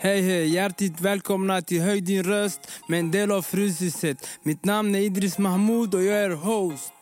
Hej 0.00 0.22
hej, 0.22 0.48
hjärtligt 0.48 1.00
välkomna 1.00 1.62
till 1.62 1.82
Höj 1.82 2.00
din 2.00 2.22
röst 2.22 2.70
med 2.88 3.00
en 3.00 3.10
del 3.10 3.32
av 3.32 3.42
Fryshuset. 3.42 4.28
Mitt 4.42 4.64
namn 4.64 4.94
är 4.94 5.00
Idris 5.00 5.38
Mahmoud 5.38 5.94
och 5.94 6.02
jag 6.02 6.18
är 6.18 6.30
host. 6.30 6.92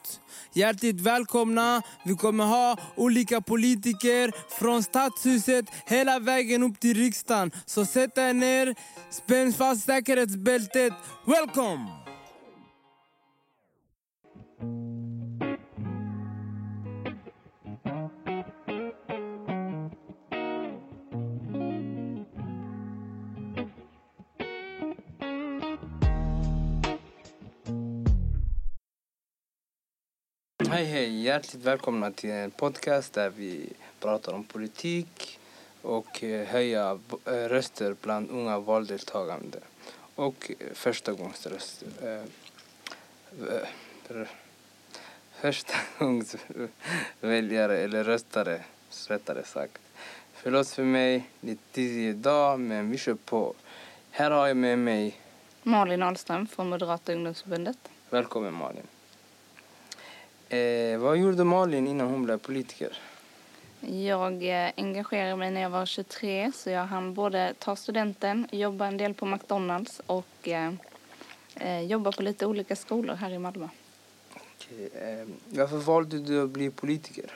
Hjärtligt 0.52 1.00
välkomna. 1.00 1.82
Vi 2.04 2.14
kommer 2.14 2.44
ha 2.44 2.76
olika 2.96 3.40
politiker 3.40 4.32
från 4.58 4.82
Stadshuset 4.82 5.64
hela 5.86 6.18
vägen 6.18 6.62
upp 6.62 6.80
till 6.80 6.96
riksdagen. 6.96 7.50
Så 7.66 7.86
sätt 7.86 8.18
er 8.18 8.32
ner, 8.32 8.74
spänn 9.10 9.52
fast 9.52 9.84
säkerhetsbältet. 9.84 10.92
Welcome! 11.26 12.05
Hej 30.70 30.84
hej, 30.84 31.22
hjärtligt 31.22 31.64
välkomna 31.64 32.10
till 32.10 32.30
en 32.30 32.50
podcast 32.50 33.12
där 33.12 33.30
vi 33.30 33.72
pratar 34.00 34.32
om 34.32 34.44
politik 34.44 35.38
och 35.82 36.24
eh, 36.24 36.46
höja 36.46 36.98
eh, 37.24 37.32
röster 37.32 37.96
bland 38.02 38.30
unga 38.30 38.58
valdeltagande 38.58 39.58
och 40.14 40.52
eh, 40.58 40.66
förstagångsröster. 40.74 41.88
Förstagångsväljare 45.40 47.78
eller 47.78 48.04
röstare, 48.04 48.60
rättare 49.08 49.44
sagt. 49.44 49.82
Förlåt 50.32 50.68
för 50.68 50.84
mig, 50.84 51.30
lite 51.40 51.62
tidig 51.72 52.08
idag 52.08 52.60
men 52.60 52.90
vi 52.90 52.98
kör 52.98 53.14
på. 53.14 53.54
Här 54.10 54.30
har 54.30 54.46
jag 54.46 54.56
med 54.56 54.78
mig 54.78 55.20
Malin 55.62 56.02
Ahlström 56.02 56.46
från 56.46 56.68
Moderata 56.68 57.12
ungdomsförbundet. 57.12 57.78
Välkommen 58.10 58.54
Malin. 58.54 58.86
Eh, 60.48 60.98
vad 60.98 61.16
gjorde 61.16 61.44
Malin 61.44 61.86
innan 61.86 62.08
hon 62.08 62.24
blev 62.24 62.38
politiker? 62.38 62.98
Jag 63.80 64.64
eh, 64.64 64.72
engagerade 64.76 65.36
mig 65.36 65.50
när 65.50 65.60
jag 65.60 65.70
var 65.70 65.86
23 65.86 66.52
så 66.54 66.70
jag 66.70 66.86
hann 66.86 67.14
både 67.14 67.54
ta 67.58 67.76
studenten, 67.76 68.46
jobba 68.52 68.86
en 68.86 68.96
del 68.96 69.14
på 69.14 69.26
McDonalds 69.26 70.00
och 70.06 70.48
eh, 70.48 70.72
eh, 71.54 71.80
jobba 71.80 72.12
på 72.12 72.22
lite 72.22 72.46
olika 72.46 72.76
skolor 72.76 73.14
här 73.14 73.30
i 73.30 73.38
Malmö. 73.38 73.68
Okej, 74.34 74.88
eh, 74.94 75.26
varför 75.58 75.76
valde 75.76 76.18
du 76.18 76.42
att 76.42 76.50
bli 76.50 76.70
politiker? 76.70 77.30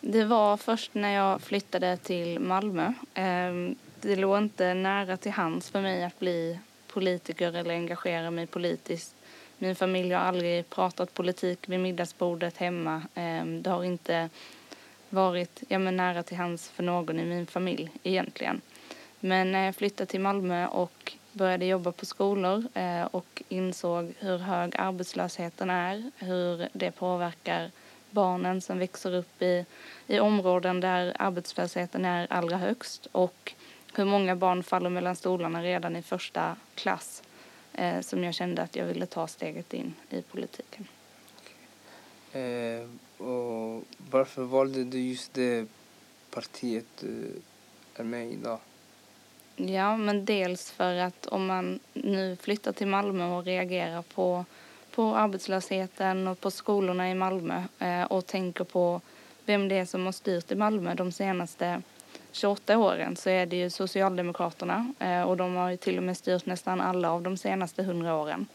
Det 0.00 0.24
var 0.24 0.56
först 0.56 0.94
när 0.94 1.14
jag 1.14 1.40
flyttade 1.40 1.96
till 1.96 2.40
Malmö. 2.40 2.92
Eh, 3.14 3.74
det 4.00 4.16
låg 4.16 4.38
inte 4.38 4.74
nära 4.74 5.16
till 5.16 5.32
hands 5.32 5.70
för 5.70 5.80
mig 5.80 6.04
att 6.04 6.18
bli 6.18 6.58
politiker 6.86 7.56
eller 7.56 7.74
engagera 7.74 8.30
mig 8.30 8.46
politiskt 8.46 9.14
min 9.62 9.74
familj 9.74 10.12
har 10.12 10.22
aldrig 10.22 10.70
pratat 10.70 11.14
politik 11.14 11.68
vid 11.68 11.80
middagsbordet 11.80 12.56
hemma. 12.56 13.02
Ehm, 13.14 13.62
det 13.62 13.70
har 13.70 13.84
inte 13.84 14.28
varit 15.10 15.62
ja, 15.68 15.78
men 15.78 15.96
nära 15.96 16.22
till 16.22 16.36
hands 16.36 16.68
för 16.68 16.82
någon 16.82 17.20
i 17.20 17.24
min 17.24 17.46
familj 17.46 17.90
egentligen. 18.02 18.60
Men 19.20 19.52
när 19.52 19.64
jag 19.64 19.76
flyttade 19.76 20.06
till 20.06 20.20
Malmö 20.20 20.66
och 20.66 21.12
började 21.32 21.66
jobba 21.66 21.92
på 21.92 22.06
skolor 22.06 22.64
eh, 22.74 23.02
och 23.02 23.42
insåg 23.48 24.12
hur 24.18 24.38
hög 24.38 24.76
arbetslösheten 24.78 25.70
är, 25.70 26.10
hur 26.18 26.68
det 26.72 26.90
påverkar 26.90 27.70
barnen 28.10 28.60
som 28.60 28.78
växer 28.78 29.14
upp 29.14 29.42
i, 29.42 29.64
i 30.06 30.20
områden 30.20 30.80
där 30.80 31.16
arbetslösheten 31.18 32.04
är 32.04 32.26
allra 32.30 32.56
högst 32.56 33.06
och 33.12 33.52
hur 33.94 34.04
många 34.04 34.36
barn 34.36 34.62
faller 34.62 34.90
mellan 34.90 35.16
stolarna 35.16 35.62
redan 35.62 35.96
i 35.96 36.02
första 36.02 36.56
klass 36.74 37.22
eh, 37.72 38.00
som 38.00 38.24
jag 38.24 38.34
kände 38.34 38.62
att 38.62 38.76
jag 38.76 38.86
ville 38.86 39.06
ta 39.06 39.26
steget 39.26 39.74
in 39.74 39.94
i 40.10 40.22
politiken. 40.22 40.88
Eh, 42.32 43.22
och 43.26 43.84
varför 44.10 44.42
valde 44.42 44.84
du 44.84 45.00
just 45.00 45.34
det 45.34 45.66
partiet 46.30 46.86
du 47.00 47.32
är 47.94 48.04
med 48.04 48.28
i 48.28 48.32
idag? 48.32 48.58
Ja, 49.56 49.96
men 49.96 50.24
dels 50.24 50.70
för 50.70 50.94
att 50.94 51.26
om 51.26 51.46
man 51.46 51.80
nu 51.92 52.36
flyttar 52.36 52.72
till 52.72 52.86
Malmö 52.86 53.36
och 53.36 53.44
reagerar 53.44 54.02
på, 54.02 54.44
på 54.94 55.16
arbetslösheten 55.16 56.28
och 56.28 56.40
på 56.40 56.50
skolorna 56.50 57.10
i 57.10 57.14
Malmö 57.14 57.62
eh, 57.78 58.04
och 58.04 58.26
tänker 58.26 58.64
på 58.64 59.00
vem 59.44 59.68
det 59.68 59.74
är 59.74 59.84
som 59.84 60.04
har 60.04 60.12
styrt 60.12 60.52
i 60.52 60.54
Malmö 60.54 60.94
de 60.94 61.12
senaste 61.12 61.82
28 62.32 62.78
åren 62.78 63.16
så 63.16 63.30
är 63.30 63.46
det 63.46 63.56
ju 63.56 63.70
Socialdemokraterna 63.70 64.92
eh, 64.98 65.22
och 65.22 65.36
de 65.36 65.56
har 65.56 65.70
ju 65.70 65.76
till 65.76 65.96
och 65.96 66.02
med 66.02 66.16
styrt 66.16 66.46
nästan 66.46 66.80
alla 66.80 67.10
av 67.10 67.22
de 67.22 67.36
senaste 67.36 67.82
100 67.82 68.14
åren. 68.14 68.46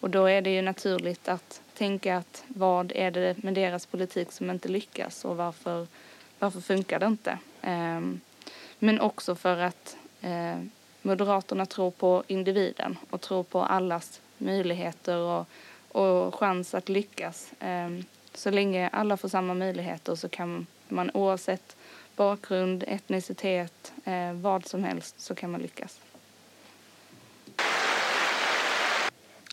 Och 0.00 0.10
då 0.10 0.26
är 0.26 0.42
det 0.42 0.50
ju 0.50 0.62
naturligt 0.62 1.28
att 1.28 1.60
tänka 1.74 2.16
att 2.16 2.44
vad 2.48 2.92
är 2.92 3.10
det 3.10 3.42
med 3.42 3.54
deras 3.54 3.86
politik 3.86 4.32
som 4.32 4.50
inte 4.50 4.68
lyckas 4.68 5.24
och 5.24 5.36
varför, 5.36 5.86
varför 6.38 6.60
funkar 6.60 6.98
det 6.98 7.06
inte? 7.06 7.38
Ehm, 7.62 8.20
men 8.78 9.00
också 9.00 9.34
för 9.34 9.56
att 9.56 9.96
eh, 10.20 10.58
Moderaterna 11.02 11.66
tror 11.66 11.90
på 11.90 12.22
individen 12.26 12.98
och 13.10 13.20
tror 13.20 13.42
på 13.42 13.62
allas 13.62 14.20
möjligheter 14.38 15.16
och, 15.16 15.46
och 15.88 16.34
chans 16.34 16.74
att 16.74 16.88
lyckas. 16.88 17.52
Ehm, 17.60 18.04
så 18.34 18.50
länge 18.50 18.88
alla 18.88 19.16
får 19.16 19.28
samma 19.28 19.54
möjligheter 19.54 20.14
så 20.14 20.28
kan 20.28 20.66
man 20.88 21.10
oavsett 21.14 21.76
bakgrund, 22.16 22.84
etnicitet, 22.86 23.92
eh, 24.04 24.32
vad 24.32 24.66
som 24.66 24.84
helst 24.84 25.20
så 25.20 25.34
kan 25.34 25.50
man 25.50 25.60
lyckas. 25.60 26.00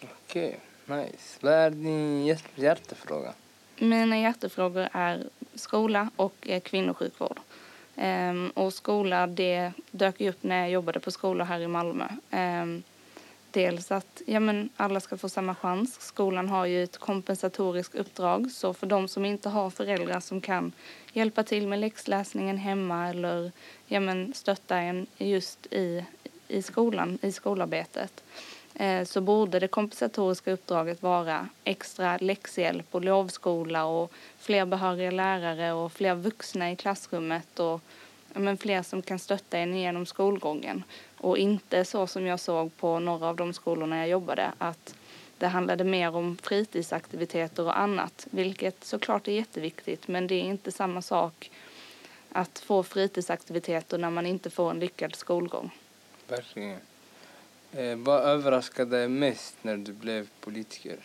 Okej, 0.02 0.60
okay, 0.86 0.98
nice. 0.98 1.38
Vad 1.42 1.54
är 1.54 1.70
din 1.70 2.38
hjärtefråga? 2.56 3.34
Mina 3.78 4.20
hjärtefrågor 4.20 4.90
är 4.92 5.30
skola 5.56 6.10
och 6.16 6.36
eh, 6.50 6.60
kvinnosjukvård. 6.60 7.40
Um, 7.96 8.50
och 8.50 8.74
skola, 8.74 9.28
det 9.28 9.72
dök 9.92 10.22
upp 10.22 10.44
när 10.44 10.60
jag 10.60 10.70
jobbade 10.70 11.00
på 11.00 11.12
skolor 11.12 11.46
här 11.46 11.60
i 11.60 11.68
Malmö. 11.68 12.08
Um, 12.32 12.84
dels 13.52 13.92
att 13.92 14.22
ja, 14.26 14.40
men 14.40 14.70
alla 14.78 15.00
ska 15.00 15.18
få 15.18 15.30
samma 15.30 15.56
chans. 15.56 16.02
Skolan 16.02 16.50
har 16.50 16.66
ju 16.66 16.84
ett 16.84 16.98
kompensatoriskt 16.98 17.96
uppdrag 17.96 18.52
så 18.52 18.74
för 18.74 18.88
de 18.88 19.08
som 19.08 19.26
inte 19.26 19.50
har 19.50 19.70
föräldrar 19.70 20.20
som 20.20 20.42
kan 20.42 20.72
hjälpa 21.14 21.44
till 21.44 21.68
med 21.68 21.80
läxläsningen 21.80 22.58
hemma 22.58 23.10
eller 23.10 23.52
ja, 23.88 24.00
men 24.00 24.34
stötta 24.34 24.78
en 24.78 25.08
just 25.18 25.74
i, 25.74 26.06
i 26.48 26.62
skolan, 26.62 27.20
i 27.22 27.32
skolarbetet 27.32 28.24
eh, 28.74 29.04
så 29.04 29.22
borde 29.22 29.60
det 29.60 29.68
kompensatoriska 29.68 30.52
uppdraget 30.52 31.02
vara 31.02 31.50
extra 31.64 32.18
läxhjälp 32.18 32.88
och 32.92 33.06
lovskola 33.06 33.86
och 33.86 34.12
fler 34.38 34.66
behöriga 34.66 35.12
lärare 35.12 35.74
och 35.74 35.92
fler 35.92 36.16
vuxna 36.16 36.72
i 36.72 36.76
klassrummet 36.76 37.60
och 37.60 37.82
men 38.34 38.58
fler 38.58 38.84
som 38.84 39.02
kan 39.02 39.20
stötta 39.20 39.58
en 39.58 39.78
genom 39.78 40.06
skolgången. 40.06 40.84
Och 41.22 41.38
inte 41.38 41.86
så 41.86 42.08
som 42.08 42.26
jag 42.26 42.40
såg 42.40 42.78
på 42.78 43.00
några 43.00 43.28
av 43.28 43.36
de 43.36 43.54
skolorna 43.54 43.98
jag 43.98 44.10
jobbade 44.10 44.52
att 44.58 44.96
det 45.38 45.48
handlade 45.48 45.84
mer 45.84 46.16
om 46.16 46.38
fritidsaktiviteter 46.38 47.64
och 47.64 47.80
annat, 47.80 48.28
vilket 48.32 48.84
såklart 48.84 49.28
är 49.28 49.32
jätteviktigt, 49.32 50.08
men 50.08 50.28
det 50.28 50.36
är 50.36 50.44
inte 50.44 50.72
samma 50.72 51.02
sak 51.02 51.52
att 52.32 52.60
få 52.60 52.84
fritidsaktiviteter 52.84 53.98
när 53.98 54.10
man 54.10 54.26
inte 54.26 54.50
får 54.50 54.72
en 54.72 54.80
lyckad 54.80 55.16
skolgång. 55.16 55.72
Verkligen. 56.28 56.80
Eh, 57.72 57.96
vad 57.96 58.24
överraskade 58.24 58.98
dig 58.98 59.08
mest 59.08 59.56
när 59.62 59.78
du 59.78 59.94
blev 59.94 60.28
politiker? 60.40 60.98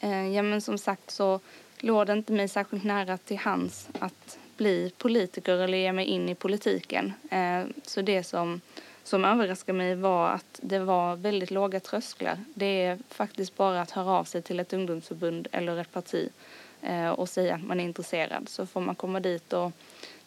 Eh, 0.00 0.28
ja, 0.28 0.42
men 0.42 0.60
som 0.60 0.78
sagt 0.78 1.10
så 1.10 1.40
låg 1.78 2.06
det 2.06 2.12
inte 2.12 2.32
mig 2.32 2.48
särskilt 2.48 2.84
nära 2.84 3.18
till 3.18 3.38
hands 3.38 3.88
att 3.98 4.38
bli 4.56 4.92
politiker 4.98 5.56
eller 5.56 5.78
ge 5.78 5.92
mig 5.92 6.06
in 6.06 6.28
i 6.28 6.34
politiken. 6.34 7.12
Eh, 7.30 7.64
så 7.84 8.02
det 8.02 8.24
som, 8.24 8.60
som 9.04 9.24
överraskade 9.24 9.78
mig 9.78 9.94
var 9.94 10.28
att 10.28 10.60
det 10.62 10.78
var 10.78 11.16
väldigt 11.16 11.50
låga 11.50 11.80
trösklar. 11.80 12.38
Det 12.54 12.84
är 12.84 12.98
faktiskt 13.08 13.56
bara 13.56 13.80
att 13.80 13.90
höra 13.90 14.10
av 14.10 14.24
sig 14.24 14.42
till 14.42 14.60
ett 14.60 14.72
ungdomsförbund 14.72 15.48
eller 15.52 15.76
ett 15.78 15.92
parti 15.92 16.28
eh, 16.82 17.10
och 17.10 17.28
säga 17.28 17.54
att 17.54 17.64
man 17.64 17.80
är 17.80 17.84
intresserad. 17.84 18.48
Så 18.48 18.66
får 18.66 18.80
man 18.80 18.94
komma 18.94 19.20
dit 19.20 19.52
och 19.52 19.72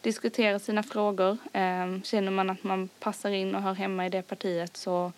diskutera 0.02 0.60
sina 0.60 0.84
frågor. 0.84 1.38
Eh, 1.54 2.02
känner 2.04 2.32
man 2.32 2.50
att 2.50 2.64
man 2.64 2.90
passar 3.00 3.32
in 3.32 3.56
och 3.56 3.62
hör 3.62 3.74
hemma 3.74 4.06
i 4.06 4.10
det 4.10 4.22
partiet 4.22 4.78
så, 4.78 5.12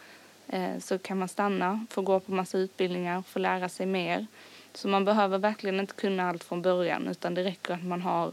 eh, 0.47 0.79
så 0.79 0.97
kan 0.97 1.19
man 1.19 1.27
stanna, 1.27 1.85
få 1.89 2.01
gå 2.01 2.19
på 2.19 2.31
massa 2.31 2.57
utbildningar, 2.57 3.21
få 3.21 3.39
lära 3.39 3.69
sig 3.69 3.85
mer. 3.85 4.27
Så 4.74 4.88
man 4.88 5.06
behöver 5.06 5.38
verkligen 5.38 5.79
inte 5.79 5.94
kunna 5.94 6.29
allt 6.29 6.44
från 6.44 6.62
början 6.62 7.07
utan 7.07 7.33
det 7.33 7.44
räcker 7.44 7.74
att 7.74 7.83
man 7.83 8.01
har 8.01 8.31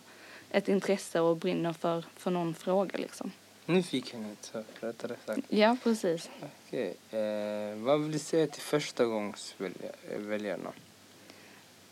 ett 0.50 0.68
intresse 0.68 1.20
och 1.20 1.36
brinner 1.36 1.72
för, 1.72 2.04
för 2.16 2.30
någon 2.30 2.54
fråga 2.54 2.98
liksom. 2.98 3.32
Nyfikenhet, 3.72 4.52
rättare 4.80 5.16
sagt. 5.26 5.40
Ja, 5.48 5.76
precis. 5.82 6.30
Okej. 6.66 6.94
Eh, 7.10 7.76
vad 7.76 8.02
vill 8.02 8.12
du 8.12 8.18
säga 8.18 8.46
till 8.46 8.62
förstagångsväljarna? 8.62 10.72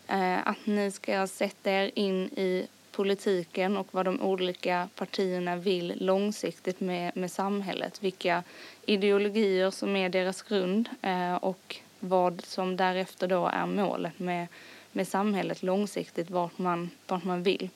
Eh, 0.09 0.49
att 0.49 0.67
ni 0.67 0.91
ska 0.91 1.27
sätta 1.27 1.71
er 1.71 1.91
in 1.95 2.25
i 2.25 2.67
politiken 2.93 3.77
och 3.77 3.87
vad 3.91 4.05
de 4.05 4.21
olika 4.21 4.89
partierna 4.95 5.57
vill 5.57 5.95
långsiktigt 6.01 6.81
med, 6.81 7.17
med 7.17 7.31
samhället. 7.31 8.03
Vilka 8.03 8.43
ideologier 8.87 9.71
som 9.71 9.97
är 9.97 10.09
deras 10.09 10.43
grund 10.43 10.89
eh, 11.03 11.35
och 11.35 11.77
vad 12.01 12.45
som 12.45 12.77
därefter 12.77 13.29
då 13.29 13.47
är 13.47 13.67
målet 13.67 14.19
med, 14.19 14.47
med 14.93 15.09
samhället 15.09 15.63
långsiktigt, 15.63 16.31
vart 16.31 16.59
man, 16.59 16.91
vart 17.07 17.25
man 17.25 17.43
vill. 17.43 17.69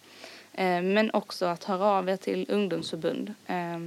Eh, 0.54 0.82
men 0.82 1.10
också 1.10 1.46
att 1.46 1.64
höra 1.64 1.84
av 1.84 2.08
er 2.08 2.16
till 2.16 2.46
ungdomsförbund. 2.48 3.34
Eh, 3.46 3.78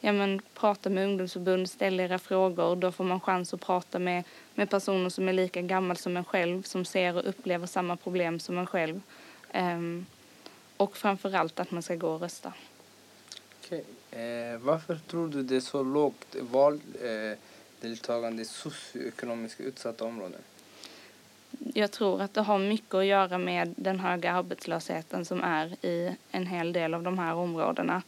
ja, 0.00 0.12
men, 0.12 0.42
prata 0.54 0.90
med 0.90 1.04
ungdomsförbund, 1.04 1.70
ställ 1.70 2.00
era 2.00 2.18
frågor. 2.18 2.76
Då 2.76 2.92
får 2.92 3.04
man 3.04 3.20
chans 3.20 3.54
att 3.54 3.60
prata 3.60 3.98
med, 3.98 4.24
med 4.54 4.70
personer 4.70 5.08
som 5.08 5.28
är 5.28 5.32
lika 5.32 5.62
gamla 5.62 5.94
som 5.94 6.16
en 6.16 6.24
själv, 6.24 6.62
som 6.62 6.84
ser 6.84 7.16
och 7.16 7.28
upplever 7.28 7.66
samma 7.66 7.96
problem 7.96 8.40
som 8.40 8.58
en 8.58 8.66
själv. 8.66 9.00
Um, 9.54 10.06
och 10.76 10.96
framför 10.96 11.34
allt 11.34 11.60
att 11.60 11.70
man 11.70 11.82
ska 11.82 11.94
gå 11.94 12.08
och 12.08 12.20
rösta. 12.20 12.52
Okay. 13.64 13.82
Eh, 14.10 14.58
varför 14.58 14.96
tror 14.96 15.28
du 15.28 15.42
det 15.42 15.56
är 15.56 15.60
så 15.60 15.82
lågt 15.82 16.36
valdeltagande 16.40 18.42
eh, 18.42 18.42
i 18.42 18.44
socioekonomiskt 18.44 19.60
utsatta 19.60 20.04
områden? 20.04 20.40
Jag 21.74 21.90
tror 21.90 22.22
att 22.22 22.34
det 22.34 22.40
har 22.40 22.58
mycket 22.58 22.94
att 22.94 23.06
göra 23.06 23.38
med 23.38 23.74
den 23.76 24.00
höga 24.00 24.32
arbetslösheten 24.32 25.24
som 25.24 25.42
är 25.42 25.86
i 25.86 26.16
en 26.30 26.46
hel 26.46 26.72
del 26.72 26.94
av 26.94 27.02
de 27.02 27.18
här 27.18 27.34
områdena. 27.34 28.02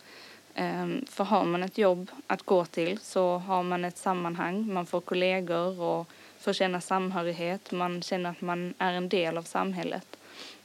Ehm, 0.55 1.05
för 1.09 1.25
har 1.25 1.45
man 1.45 1.63
ett 1.63 1.79
jobb 1.79 2.11
att 2.27 2.43
gå 2.43 2.65
till 2.65 2.99
så 2.99 3.39
har 3.39 3.63
man 3.63 3.85
ett 3.85 3.99
sammanhang, 3.99 4.73
man 4.73 4.87
får 4.87 5.01
kollegor 5.01 5.81
och 5.81 6.09
får 6.39 6.53
känna 6.53 6.81
samhörighet, 6.81 7.73
man 7.73 8.03
känner 8.03 8.31
att 8.31 8.41
man 8.41 8.75
är 8.79 8.93
en 8.93 9.09
del 9.09 9.39
av 9.39 9.43
samhället. 9.43 10.17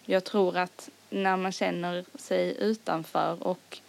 Jag 0.06 0.24
tror 0.24 0.58
att 0.58 0.90
när 1.10 1.38
man 1.38 1.52
känner 1.52 2.06
sig 2.16 2.56
utanför 2.60 3.48
och 3.48 3.80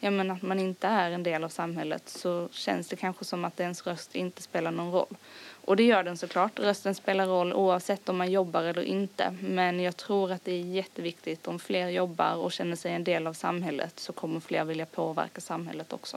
ja, 0.00 0.32
att 0.32 0.42
man 0.42 0.58
inte 0.58 0.86
är 0.86 1.10
en 1.10 1.22
del 1.22 1.44
av 1.44 1.48
samhället 1.48 2.08
så 2.08 2.48
känns 2.52 2.88
det 2.88 2.96
kanske 2.96 3.24
som 3.24 3.44
att 3.44 3.60
ens 3.60 3.86
röst 3.86 4.14
inte 4.14 4.42
spelar 4.42 4.70
någon 4.70 4.92
roll. 4.92 5.16
Och 5.64 5.76
det 5.76 5.82
gör 5.82 6.02
den 6.02 6.16
såklart. 6.16 6.58
Rösten 6.58 6.94
spelar 6.94 7.26
roll 7.26 7.52
oavsett 7.52 8.08
om 8.08 8.16
man 8.16 8.32
jobbar 8.32 8.62
eller 8.62 8.82
inte. 8.82 9.36
Men 9.40 9.80
jag 9.80 9.96
tror 9.96 10.32
att 10.32 10.44
det 10.44 10.52
är 10.52 10.64
jätteviktigt 10.64 11.48
om 11.48 11.58
fler 11.58 11.88
jobbar 11.88 12.34
och 12.34 12.52
känner 12.52 12.76
sig 12.76 12.92
en 12.92 13.04
del 13.04 13.26
av 13.26 13.32
samhället 13.32 14.00
så 14.00 14.12
kommer 14.12 14.40
fler 14.40 14.64
vilja 14.64 14.86
påverka 14.86 15.40
samhället 15.40 15.92
också. 15.92 16.16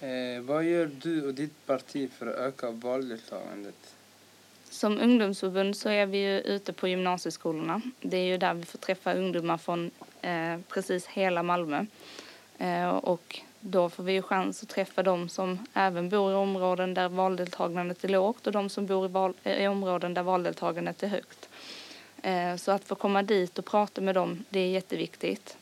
Eh, 0.00 0.40
vad 0.40 0.64
gör 0.64 0.90
du 1.02 1.26
och 1.26 1.34
ditt 1.34 1.66
parti 1.66 2.10
för 2.18 2.26
att 2.26 2.36
öka 2.36 2.70
valdeltagandet? 2.70 3.94
Som 4.70 5.00
ungdomsförbund 5.00 5.76
så 5.76 5.88
är 5.88 6.06
vi 6.06 6.18
ju 6.18 6.40
ute 6.40 6.72
på 6.72 6.88
gymnasieskolorna. 6.88 7.80
Det 8.00 8.16
är 8.16 8.24
ju 8.24 8.38
där 8.38 8.54
vi 8.54 8.64
får 8.64 8.78
träffa 8.78 9.14
ungdomar 9.14 9.58
från 9.58 9.90
eh, 10.22 10.58
precis 10.68 11.06
hela 11.06 11.42
Malmö. 11.42 11.86
Eh, 12.58 12.88
och 12.88 13.40
då 13.66 13.88
får 13.88 14.02
vi 14.02 14.12
ju 14.12 14.22
chans 14.22 14.62
att 14.62 14.68
träffa 14.68 15.02
de 15.02 15.28
som 15.28 15.58
även 15.74 16.08
bor 16.08 16.32
i 16.32 16.34
områden 16.34 16.94
där 16.94 17.08
valdeltagandet 17.08 18.04
är 18.04 18.08
lågt 18.08 18.46
och 18.46 18.52
de 18.52 18.68
som 18.68 18.86
bor 18.86 19.06
i, 19.06 19.08
val, 19.08 19.34
eh, 19.42 19.64
i 19.64 19.68
områden 19.68 20.14
där 20.14 20.22
valdeltagandet 20.22 21.02
är 21.02 21.08
högt. 21.08 21.48
Eh, 22.22 22.56
så 22.56 22.72
att 22.72 22.84
få 22.84 22.94
komma 22.94 23.22
dit 23.22 23.58
och 23.58 23.64
prata 23.64 24.00
med 24.00 24.14
dem, 24.14 24.44
det 24.48 24.60
är 24.60 24.68
jätteviktigt. 24.68 25.56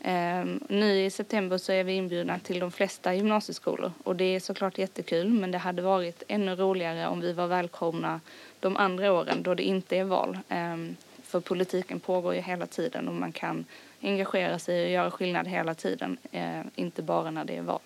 Ehm, 0.00 0.60
nu 0.68 1.04
i 1.04 1.10
september 1.10 1.58
så 1.58 1.72
är 1.72 1.84
vi 1.84 1.92
inbjudna 1.92 2.38
till 2.38 2.58
de 2.58 2.70
flesta 2.70 3.14
gymnasieskolor 3.14 3.92
och 4.04 4.16
det 4.16 4.24
är 4.24 4.40
såklart 4.40 4.78
jättekul 4.78 5.28
men 5.28 5.50
det 5.50 5.58
hade 5.58 5.82
varit 5.82 6.22
ännu 6.28 6.54
roligare 6.54 7.06
om 7.06 7.20
vi 7.20 7.32
var 7.32 7.46
välkomna 7.46 8.20
de 8.60 8.76
andra 8.76 9.12
åren 9.12 9.42
då 9.42 9.54
det 9.54 9.62
inte 9.62 9.96
är 9.96 10.04
val. 10.04 10.38
Ehm, 10.48 10.96
för 11.26 11.40
politiken 11.40 12.00
pågår 12.00 12.34
ju 12.34 12.40
hela 12.40 12.66
tiden 12.66 13.08
och 13.08 13.14
man 13.14 13.32
kan 13.32 13.64
engagera 14.02 14.58
sig 14.58 14.84
och 14.84 14.90
göra 14.90 15.10
skillnad 15.10 15.48
hela 15.48 15.74
tiden, 15.74 16.18
eh, 16.32 16.60
inte 16.74 17.02
bara 17.02 17.30
när 17.30 17.44
det 17.44 17.56
är 17.56 17.62
val. 17.62 17.80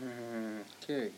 Mm, 0.00 0.64
okay. 0.82 1.10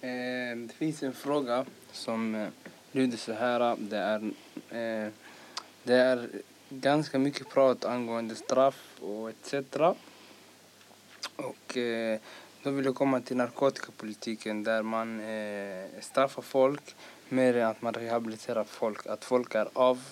eh, 0.00 0.56
det 0.56 0.74
finns 0.74 1.02
en 1.02 1.12
fråga 1.12 1.66
som 1.92 2.34
eh, 2.34 2.48
lyder 2.92 3.16
så 3.16 3.32
här. 3.32 3.76
Det 3.78 3.98
är, 3.98 4.22
eh, 4.70 5.12
det 5.82 5.94
är 5.94 6.28
ganska 6.68 7.18
mycket 7.18 7.48
prat 7.48 7.84
angående 7.84 8.34
straff 8.34 9.00
och 9.00 9.30
etc. 9.30 9.54
Och 11.36 11.76
eh, 11.76 12.18
då 12.62 12.70
vill 12.70 12.84
jag 12.84 12.94
komma 12.94 13.20
till 13.20 13.36
narkotikapolitiken 13.36 14.64
där 14.64 14.82
man 14.82 15.20
eh, 15.20 15.86
straffar 16.00 16.42
folk 16.42 16.94
mer 17.30 17.56
än 17.56 17.68
att 17.68 17.82
man 17.82 17.94
rehabiliterar 17.94 18.64
folk. 18.64 19.06
Att 19.06 19.24
folk 19.24 19.54
är 19.54 19.68
av 19.72 20.02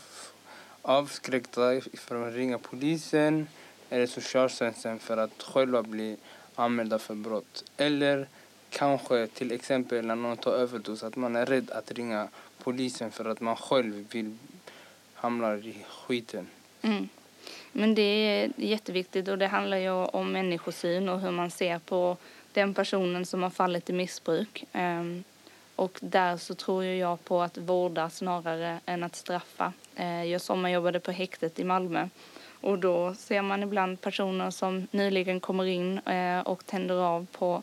avskräckta 0.82 1.80
från 1.94 2.28
att 2.28 2.34
ringa 2.34 2.58
polisen 2.58 3.48
eller 3.90 4.06
socialtjänsten 4.06 4.98
för 4.98 5.16
att 5.16 5.42
själva 5.42 5.82
bli 5.82 6.16
anmälda 6.54 6.98
för 6.98 7.14
brott. 7.14 7.64
Eller 7.76 8.28
kanske 8.70 9.26
till 9.26 9.52
exempel 9.52 10.06
när 10.06 10.16
någon 10.16 10.36
tar 10.36 10.52
överdos 10.52 11.02
att 11.02 11.16
man 11.16 11.36
är 11.36 11.46
rädd 11.46 11.70
att 11.70 11.92
ringa 11.92 12.28
polisen 12.62 13.10
för 13.10 13.24
att 13.24 13.40
man 13.40 13.56
själv 13.56 14.06
vill 14.10 14.38
hamna 15.14 15.54
i 15.56 15.84
skiten. 15.88 16.46
Mm. 16.82 17.08
Men 17.72 17.94
det 17.94 18.02
är 18.02 18.52
jätteviktigt 18.56 19.28
och 19.28 19.38
det 19.38 19.46
handlar 19.46 19.76
ju 19.76 19.90
om 19.90 20.32
människosyn 20.32 21.08
och 21.08 21.20
hur 21.20 21.30
man 21.30 21.50
ser 21.50 21.78
på 21.78 22.16
den 22.52 22.74
personen 22.74 23.26
som 23.26 23.42
har 23.42 23.50
fallit 23.50 23.90
i 23.90 23.92
missbruk. 23.92 24.64
Um, 24.72 25.24
och 25.78 25.98
där 26.00 26.36
så 26.36 26.54
tror 26.54 26.84
jag 26.84 27.24
på 27.24 27.42
att 27.42 27.58
vårda 27.58 28.10
snarare 28.10 28.80
än 28.86 29.02
att 29.02 29.16
straffa. 29.16 29.72
Eh, 29.96 30.24
jag 30.24 30.40
sommarjobbade 30.40 31.00
på 31.00 31.10
häktet 31.10 31.58
i 31.58 31.64
Malmö 31.64 32.08
och 32.60 32.78
då 32.78 33.14
ser 33.14 33.42
man 33.42 33.62
ibland 33.62 34.00
personer 34.00 34.50
som 34.50 34.86
nyligen 34.90 35.40
kommer 35.40 35.64
in 35.64 35.98
eh, 35.98 36.40
och 36.40 36.66
tänder 36.66 36.94
av 36.94 37.26
på 37.32 37.62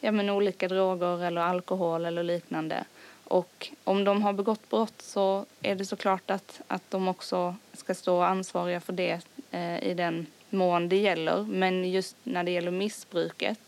ja, 0.00 0.12
men 0.12 0.30
olika 0.30 0.68
droger 0.68 1.24
eller 1.24 1.40
alkohol 1.40 2.04
eller 2.04 2.22
liknande. 2.22 2.84
Och 3.24 3.70
om 3.84 4.04
de 4.04 4.22
har 4.22 4.32
begått 4.32 4.70
brott 4.70 5.02
så 5.02 5.46
är 5.60 5.74
det 5.74 5.84
såklart 5.84 6.30
att, 6.30 6.60
att 6.66 6.90
de 6.90 7.08
också 7.08 7.56
ska 7.72 7.94
stå 7.94 8.22
ansvariga 8.22 8.80
för 8.80 8.92
det 8.92 9.20
eh, 9.50 9.84
i 9.84 9.94
den 9.94 10.26
mån 10.50 10.88
det 10.88 10.96
gäller. 10.96 11.42
Men 11.42 11.90
just 11.90 12.16
när 12.22 12.44
det 12.44 12.50
gäller 12.50 12.70
missbruket 12.70 13.58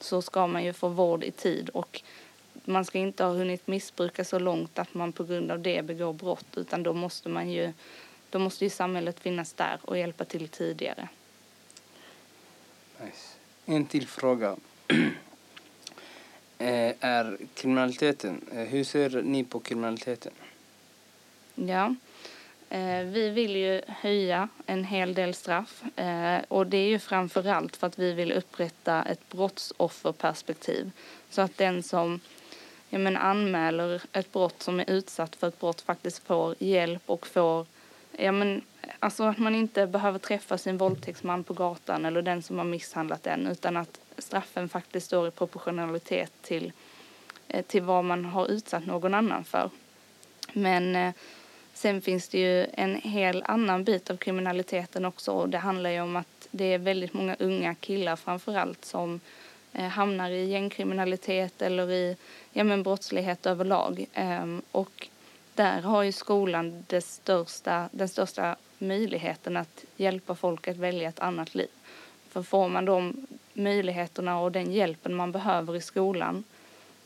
så 0.00 0.22
ska 0.22 0.46
man 0.46 0.64
ju 0.64 0.72
få 0.72 0.88
vård 0.88 1.24
i 1.24 1.30
tid 1.30 1.68
och 1.68 2.02
man 2.68 2.84
ska 2.84 2.98
inte 2.98 3.24
ha 3.24 3.32
hunnit 3.32 3.66
missbruka 3.66 4.24
så 4.24 4.38
långt 4.38 4.78
att 4.78 4.94
man 4.94 5.12
på 5.12 5.24
grund 5.24 5.50
av 5.50 5.60
det 5.60 5.82
begår 5.82 6.12
brott 6.12 6.56
utan 6.56 6.82
då 6.82 6.92
måste 6.92 7.28
man 7.28 7.50
ju 7.50 7.72
då 8.30 8.38
måste 8.38 8.64
ju 8.64 8.70
samhället 8.70 9.20
finnas 9.20 9.52
där 9.52 9.78
och 9.82 9.98
hjälpa 9.98 10.24
till 10.24 10.48
tidigare. 10.48 11.08
Nice. 13.04 13.36
En 13.66 13.86
till 13.86 14.06
fråga. 14.06 14.56
Eh, 16.60 16.94
är 17.00 17.38
kriminaliteten, 17.54 18.44
eh, 18.52 18.58
hur 18.58 18.84
ser 18.84 19.22
ni 19.22 19.44
på 19.44 19.60
kriminaliteten? 19.60 20.32
Ja, 21.54 21.94
eh, 22.68 23.04
vi 23.04 23.30
vill 23.30 23.56
ju 23.56 23.82
höja 23.86 24.48
en 24.66 24.84
hel 24.84 25.14
del 25.14 25.34
straff 25.34 25.82
och 26.48 26.66
det 26.66 26.76
är 26.76 26.88
ju 26.88 26.98
framför 26.98 27.46
allt 27.46 27.76
för 27.76 27.86
att 27.86 27.98
vi 27.98 28.12
vill 28.12 28.32
upprätta 28.32 29.02
ett 29.02 29.28
brottsofferperspektiv 29.28 30.90
så 31.30 31.40
att 31.40 31.56
den 31.56 31.82
som 31.82 32.20
ja, 32.90 32.98
men 32.98 33.16
anmäler 33.16 34.02
ett 34.12 34.32
brott 34.32 34.62
som 34.62 34.80
är 34.80 34.90
utsatt 34.90 35.36
för 35.36 35.48
ett 35.48 35.60
brott 35.60 35.80
faktiskt 35.80 36.26
får 36.26 36.54
hjälp 36.58 37.02
och 37.06 37.26
får 37.26 37.66
ja, 38.18 38.32
men, 38.32 38.62
alltså 38.98 39.24
att 39.24 39.38
man 39.38 39.54
inte 39.54 39.86
behöver 39.86 40.18
träffa 40.18 40.58
sin 40.58 40.78
våldtäktsman 40.78 41.44
på 41.44 41.54
gatan 41.54 42.04
eller 42.04 42.22
den 42.22 42.42
som 42.42 42.58
har 42.58 42.64
misshandlat 42.64 43.22
den 43.22 43.46
utan 43.46 43.76
att 43.76 44.00
straffen 44.18 44.68
faktiskt 44.68 45.06
står 45.06 45.28
i 45.28 45.30
proportionalitet 45.30 46.32
till, 46.42 46.72
eh, 47.48 47.64
till 47.64 47.82
vad 47.82 48.04
man 48.04 48.24
har 48.24 48.46
utsatt 48.46 48.86
någon 48.86 49.14
annan 49.14 49.44
för. 49.44 49.70
Men 50.52 50.96
eh, 50.96 51.14
sen 51.74 52.00
finns 52.02 52.28
det 52.28 52.38
ju 52.38 52.66
en 52.72 52.94
hel 52.94 53.44
annan 53.46 53.84
bit 53.84 54.10
av 54.10 54.16
kriminaliteten 54.16 55.04
också 55.04 55.32
och 55.32 55.48
det 55.48 55.58
handlar 55.58 55.90
ju 55.90 56.00
om 56.00 56.16
att 56.16 56.48
det 56.50 56.64
är 56.64 56.78
väldigt 56.78 57.12
många 57.12 57.36
unga 57.38 57.74
killar 57.74 58.16
framför 58.16 58.56
allt 58.56 58.84
som 58.84 59.14
eh, 59.14 59.20
Eh, 59.72 59.88
hamnar 59.88 60.30
i 60.30 60.44
gängkriminalitet 60.44 61.62
eller 61.62 61.90
i 61.90 62.16
ja, 62.52 62.64
men 62.64 62.82
brottslighet 62.82 63.46
överlag. 63.46 64.06
Ehm, 64.14 64.62
och 64.72 65.08
där 65.54 65.82
har 65.82 66.02
ju 66.02 66.12
skolan 66.12 66.84
det 66.86 67.00
största, 67.00 67.88
den 67.92 68.08
största 68.08 68.56
möjligheten 68.78 69.56
att 69.56 69.84
hjälpa 69.96 70.34
folk 70.34 70.68
att 70.68 70.76
välja 70.76 71.08
ett 71.08 71.20
annat 71.20 71.54
liv. 71.54 71.68
För 72.28 72.42
får 72.42 72.68
man 72.68 72.84
de 72.84 73.26
möjligheterna 73.52 74.40
och 74.40 74.52
den 74.52 74.72
hjälpen 74.72 75.14
man 75.14 75.32
behöver 75.32 75.76
i 75.76 75.80
skolan 75.80 76.44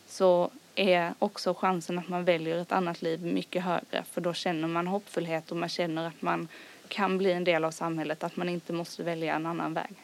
så 0.07 0.51
är 0.75 1.15
också 1.19 1.55
chansen 1.55 1.99
att 1.99 2.09
man 2.09 2.25
väljer 2.25 2.59
ett 2.59 2.73
annat 2.73 3.03
liv 3.03 3.23
mycket 3.23 3.63
högre. 3.63 4.05
För 4.11 4.21
då 4.21 4.35
känner 4.35 4.69
man 4.69 4.87
hoppfullhet 4.87 5.51
och 5.51 5.57
man 5.57 5.69
känner 5.69 6.07
att 6.07 6.23
man 6.23 6.49
kan 6.89 7.19
bli 7.19 7.33
en 7.33 7.45
del 7.45 7.65
av 7.65 7.71
samhället, 7.71 8.25
att 8.25 8.37
man 8.37 8.49
inte 8.49 8.73
måste 8.73 9.03
välja 9.03 9.35
en 9.35 9.47
annan 9.47 9.75
väg. 9.75 9.95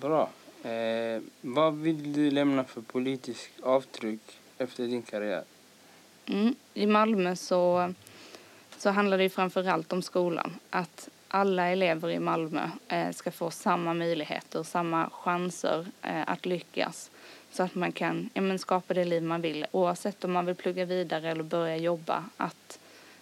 Bra. 0.00 0.30
Eh, 0.64 1.22
vad 1.40 1.74
vill 1.74 2.12
du 2.12 2.30
lämna 2.30 2.64
för 2.64 2.80
politisk 2.80 3.50
avtryck 3.62 4.20
efter 4.58 4.86
din 4.86 5.02
karriär? 5.02 5.44
Mm. 6.26 6.54
I 6.74 6.86
Malmö 6.86 7.36
så, 7.36 7.92
så 8.78 8.90
handlar 8.90 9.18
det 9.18 9.22
ju 9.22 9.30
framför 9.30 9.68
allt 9.68 9.92
om 9.92 10.02
skolan. 10.02 10.54
Att 10.70 11.08
alla 11.28 11.68
elever 11.68 12.10
i 12.10 12.18
Malmö 12.18 12.70
eh, 12.88 13.10
ska 13.10 13.30
få 13.30 13.50
samma 13.50 13.94
möjligheter, 13.94 14.62
samma 14.62 15.10
chanser 15.10 15.86
eh, 16.02 16.30
att 16.30 16.46
lyckas. 16.46 17.10
Så 17.50 17.62
att 17.62 17.74
man 17.74 17.92
kan 17.92 18.30
ja, 18.34 18.40
men 18.40 18.58
skapa 18.58 18.94
det 18.94 19.04
liv 19.04 19.22
man 19.22 19.40
vill 19.40 19.66
oavsett 19.72 20.24
om 20.24 20.32
man 20.32 20.46
vill 20.46 20.54
plugga 20.54 20.84
vidare 20.84 21.30
eller 21.30 21.42
börja 21.42 21.76
jobba. 21.76 22.24
Att 22.36 22.78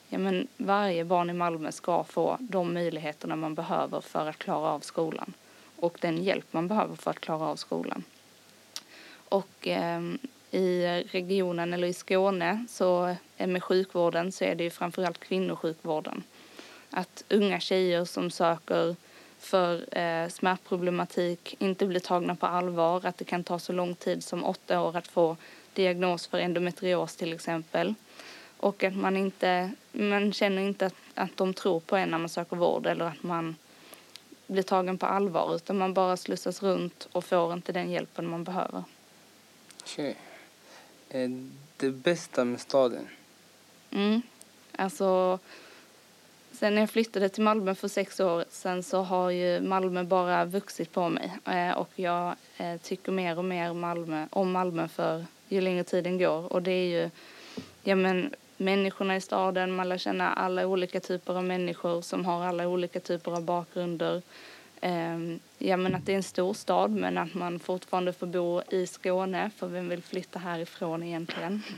ja, 0.09 0.19
men 0.19 0.49
varje 0.57 1.05
barn 1.05 1.31
i 1.31 1.33
Malmö 1.33 1.73
ska 1.73 2.05
få 2.05 2.37
de 2.41 2.75
möjligheterna 2.75 3.37
man 3.37 3.55
behöver 3.55 4.01
för 4.01 4.29
att 4.29 4.39
klara 4.39 4.69
av 4.69 4.81
skolan 4.81 5.35
och 5.83 5.99
den 6.01 6.23
hjälp 6.23 6.47
man 6.51 6.69
behöver 6.69 6.97
för 6.97 7.11
att 7.11 7.21
klara 7.21 7.45
av 7.45 7.57
skolan. 7.57 8.05
Och 9.29 9.69
eh, 9.69 10.01
i 10.51 10.87
regionen 11.11 11.73
eller 11.73 11.89
i 11.89 11.93
Skåne 11.93 12.67
så 12.69 13.17
eh, 13.37 13.47
med 13.47 13.63
sjukvården 13.63 14.33
så 14.33 14.45
är 14.45 14.55
det 14.55 14.65
ju 14.65 14.71
framförallt 14.71 15.21
kvinnosjukvården. 15.21 16.23
Att 16.91 17.25
unga 17.29 17.61
tjejer 17.61 18.05
som 18.05 18.31
söker 18.31 18.97
för 19.39 19.99
eh, 19.99 20.29
smärtproblematik 20.29 21.57
inte 21.59 21.87
blir 21.87 22.01
tagna 22.01 22.35
på 22.35 22.47
allvar, 22.47 23.07
att 23.07 23.19
det 23.19 23.25
kan 23.25 23.45
ta 23.45 23.59
så 23.59 23.73
lång 23.73 23.95
tid 23.95 24.25
som 24.25 24.45
åtta 24.45 24.81
år 24.81 24.97
att 24.97 25.09
få 25.09 25.37
diagnos 25.75 26.27
för 26.27 26.39
endometrios 26.39 27.17
till 27.17 27.33
exempel. 27.33 27.95
Och 28.57 28.85
att 28.85 28.97
man 28.97 29.17
inte, 29.17 29.71
man 29.93 30.33
känner 30.33 30.63
inte 30.63 30.87
att, 30.87 30.95
att 31.15 31.37
de 31.37 31.55
tror 31.55 31.81
på 31.81 31.97
en 31.97 32.09
när 32.09 32.19
man 32.19 32.29
söker 32.29 32.57
vård 32.57 32.87
eller 32.87 33.05
att 33.05 33.23
man 33.23 33.57
blir 34.53 34.63
tagen 34.63 34.99
på 34.99 35.07
allvar 35.07 35.55
utan 35.55 35.79
man 35.79 35.95
bara 35.95 36.17
slussas 36.17 36.63
runt 36.63 37.09
och 37.13 37.25
får 37.25 37.53
inte 37.53 37.73
den 37.73 37.91
hjälpen 37.91 38.27
man 38.27 38.45
behöver. 38.45 38.85
Okej. 39.83 40.17
Okay. 41.09 41.39
Det 41.77 41.91
bästa 41.91 42.45
med 42.45 42.61
staden? 42.61 43.09
Mm. 43.91 44.23
Alltså, 44.73 45.39
sen 46.53 46.75
när 46.75 46.83
jag 46.83 46.91
flyttade 46.91 47.29
till 47.29 47.43
Malmö 47.43 47.75
för 47.75 47.89
sex 47.89 48.21
år 48.21 48.45
sedan 48.51 48.83
så 48.83 49.03
har 49.03 49.31
ju 49.31 49.61
Malmö 49.61 50.05
bara 50.05 50.45
vuxit 50.45 50.93
på 50.93 51.09
mig 51.09 51.33
eh, 51.45 51.71
och 51.71 51.91
jag 51.95 52.35
eh, 52.57 52.77
tycker 52.81 53.13
mer 53.13 53.39
och 53.39 53.45
mer 53.45 53.73
Malmö, 53.73 54.27
om 54.31 54.53
Malmö 54.53 54.89
för 54.89 55.25
ju 55.49 55.61
längre 55.61 55.85
tiden 55.85 56.19
går 56.19 56.53
och 56.53 56.63
det 56.63 56.73
är 56.73 57.03
ju 57.03 57.11
ja 57.83 57.95
men 57.95 58.35
människorna 58.65 59.17
i 59.17 59.21
staden, 59.21 59.73
man 59.73 59.89
lär 59.89 59.99
känna 59.99 60.33
alla 60.33 60.67
olika 60.67 61.01
typer 61.01 61.35
av 61.35 61.45
människor 61.45 62.03
som 62.03 62.25
har 62.25 62.45
alla 62.45 62.69
olika 62.69 63.01
typer 63.01 63.33
av 63.33 63.43
bakgrunder. 63.43 64.23
Ehm, 64.81 65.41
ja, 65.59 65.77
men 65.77 65.95
att 65.95 66.07
det 66.07 66.13
är 66.13 66.17
en 66.17 66.23
stor 66.23 66.55
stad 66.55 66.91
men 66.91 67.19
att 67.19 67.35
man 67.35 67.59
fortfarande 67.59 68.13
får 68.13 68.27
bo 68.27 68.63
i 68.71 68.87
Skåne 68.87 69.51
för 69.57 69.67
vem 69.67 69.89
vill 69.89 70.03
flytta 70.03 70.39
härifrån 70.39 71.03
egentligen? 71.03 71.63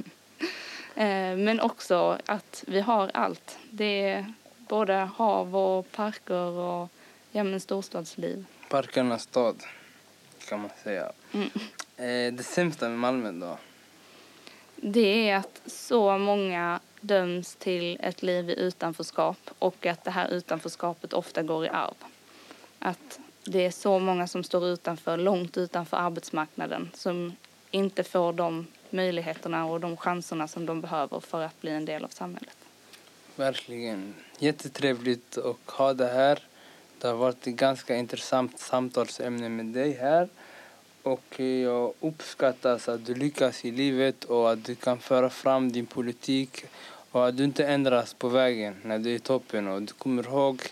Ehm, 0.96 1.44
men 1.44 1.60
också 1.60 2.18
att 2.26 2.64
vi 2.66 2.80
har 2.80 3.10
allt. 3.14 3.58
Det 3.70 4.02
är 4.02 4.32
både 4.68 4.94
hav 4.94 5.56
och 5.56 5.92
parker 5.92 6.50
och 6.50 6.88
ja, 7.32 7.44
men 7.44 7.60
storstadsliv. 7.60 8.44
Parkernas 8.70 9.22
stad 9.22 9.62
kan 10.48 10.60
man 10.60 10.70
säga. 10.82 11.12
Mm. 11.32 11.48
Eh, 11.96 12.34
det 12.34 12.42
sämsta 12.42 12.88
med 12.88 12.98
Malmö 12.98 13.32
då? 13.32 13.58
Det 14.86 15.30
är 15.30 15.36
att 15.36 15.62
så 15.66 16.18
många 16.18 16.80
döms 17.00 17.54
till 17.54 17.98
ett 18.00 18.22
liv 18.22 18.50
i 18.50 18.60
utanförskap 18.60 19.36
och 19.58 19.86
att 19.86 20.04
det 20.04 20.10
här 20.10 20.28
utanförskapet 20.28 21.12
ofta 21.12 21.42
går 21.42 21.64
i 21.64 21.68
arv. 21.68 21.94
Att 22.78 23.20
det 23.44 23.66
är 23.66 23.70
så 23.70 23.98
många 23.98 24.26
som 24.26 24.44
står 24.44 24.66
utanför, 24.66 25.16
långt 25.16 25.56
utanför 25.56 25.96
arbetsmarknaden 25.96 26.90
som 26.94 27.36
inte 27.70 28.04
får 28.04 28.32
de 28.32 28.66
möjligheterna 28.90 29.64
och 29.66 29.80
de 29.80 29.96
chanserna 29.96 30.48
som 30.48 30.66
de 30.66 30.80
behöver 30.80 31.20
för 31.20 31.42
att 31.42 31.60
bli 31.60 31.70
en 31.70 31.84
del 31.84 32.04
av 32.04 32.08
samhället. 32.08 32.56
Verkligen. 33.36 34.14
Jättetrevligt 34.38 35.38
att 35.38 35.70
ha 35.70 35.92
det 35.92 36.08
här. 36.08 36.38
Det 36.98 37.08
har 37.08 37.14
varit 37.14 37.46
ett 37.46 37.54
ganska 37.54 37.96
intressant 37.96 38.58
samtalsämne 38.58 39.48
med 39.48 39.66
dig 39.66 39.92
här. 39.92 40.28
Och 41.04 41.40
jag 41.40 41.92
uppskattar 42.00 42.74
att 42.74 43.06
du 43.06 43.14
lyckas 43.14 43.64
i 43.64 43.70
livet 43.70 44.24
och 44.24 44.52
att 44.52 44.64
du 44.64 44.74
kan 44.74 44.98
föra 44.98 45.30
fram 45.30 45.72
din 45.72 45.86
politik 45.86 46.64
och 47.10 47.28
att 47.28 47.36
du 47.36 47.44
inte 47.44 47.66
ändras 47.66 48.14
på 48.14 48.28
vägen 48.28 48.74
när 48.82 48.98
du 48.98 49.10
är 49.10 49.14
i 49.14 49.18
toppen. 49.18 49.68
Och 49.68 49.82
du 49.82 49.92
kommer 49.92 50.22
ihåg 50.22 50.62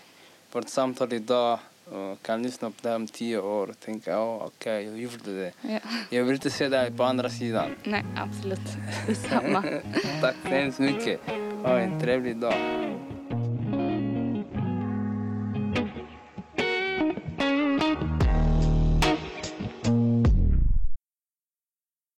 vårt 0.51 0.69
samtal 0.69 1.13
idag 1.13 1.59
och 1.85 2.21
kan 2.21 2.43
lyssna 2.43 2.69
på 2.69 2.75
det 2.81 2.89
här 2.89 2.95
om 2.95 3.07
tio 3.07 3.39
år 3.39 3.67
och 3.67 3.79
tänka 3.79 4.19
oh, 4.19 4.35
okej, 4.35 4.47
okay, 4.47 4.83
jag 4.83 4.99
gjorde 4.99 5.41
det. 5.41 5.51
Ja. 5.61 5.79
Jag 6.09 6.23
vill 6.23 6.35
inte 6.35 6.49
se 6.49 6.69
dig 6.69 6.91
på 6.91 7.03
andra 7.03 7.29
sidan. 7.29 7.75
Nej, 7.83 8.05
absolut. 8.15 8.59
Detsamma. 9.07 9.63
Tack 10.21 10.35
så 10.43 10.47
hemskt 10.47 10.79
mycket. 10.79 11.19
Ha 11.63 11.79
en 11.79 12.01
trevlig 12.01 12.37
dag. 12.37 12.82